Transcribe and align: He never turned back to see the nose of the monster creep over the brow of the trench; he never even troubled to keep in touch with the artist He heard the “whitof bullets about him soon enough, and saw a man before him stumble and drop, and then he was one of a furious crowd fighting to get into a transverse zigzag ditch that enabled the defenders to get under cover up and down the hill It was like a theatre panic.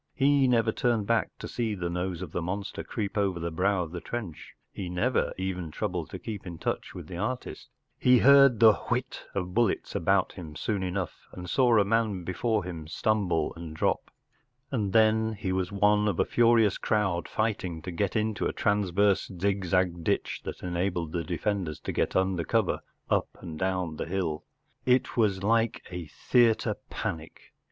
He 0.15 0.47
never 0.47 0.71
turned 0.71 1.05
back 1.05 1.29
to 1.37 1.47
see 1.47 1.75
the 1.75 1.87
nose 1.87 2.23
of 2.23 2.31
the 2.31 2.41
monster 2.41 2.83
creep 2.83 3.19
over 3.19 3.39
the 3.39 3.51
brow 3.51 3.83
of 3.83 3.91
the 3.91 4.01
trench; 4.01 4.55
he 4.71 4.89
never 4.89 5.31
even 5.37 5.69
troubled 5.69 6.09
to 6.09 6.17
keep 6.17 6.47
in 6.47 6.57
touch 6.57 6.95
with 6.95 7.05
the 7.05 7.17
artist 7.17 7.69
He 7.99 8.17
heard 8.17 8.59
the 8.59 8.73
“whitof 8.89 9.53
bullets 9.53 9.93
about 9.93 10.31
him 10.31 10.55
soon 10.55 10.81
enough, 10.81 11.27
and 11.33 11.47
saw 11.47 11.77
a 11.77 11.85
man 11.85 12.23
before 12.23 12.63
him 12.63 12.87
stumble 12.87 13.53
and 13.55 13.75
drop, 13.75 14.09
and 14.71 14.91
then 14.91 15.33
he 15.33 15.51
was 15.51 15.71
one 15.71 16.07
of 16.07 16.19
a 16.19 16.25
furious 16.25 16.79
crowd 16.79 17.27
fighting 17.27 17.79
to 17.83 17.91
get 17.91 18.15
into 18.15 18.47
a 18.47 18.53
transverse 18.53 19.29
zigzag 19.39 20.03
ditch 20.03 20.41
that 20.45 20.63
enabled 20.63 21.11
the 21.11 21.23
defenders 21.23 21.79
to 21.81 21.91
get 21.91 22.15
under 22.15 22.43
cover 22.43 22.79
up 23.11 23.27
and 23.39 23.59
down 23.59 23.97
the 23.97 24.07
hill 24.07 24.45
It 24.83 25.15
was 25.15 25.43
like 25.43 25.83
a 25.91 26.07
theatre 26.07 26.77
panic. 26.89 27.53